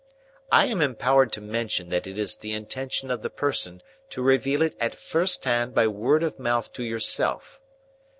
I 0.51 0.65
am 0.65 0.81
empowered 0.81 1.31
to 1.33 1.41
mention 1.41 1.89
that 1.89 2.07
it 2.07 2.17
is 2.17 2.35
the 2.37 2.53
intention 2.53 3.11
of 3.11 3.21
the 3.21 3.29
person 3.29 3.83
to 4.09 4.23
reveal 4.23 4.63
it 4.63 4.75
at 4.79 4.95
first 4.95 5.45
hand 5.45 5.75
by 5.75 5.85
word 5.85 6.23
of 6.23 6.39
mouth 6.39 6.73
to 6.73 6.83
yourself. 6.83 7.61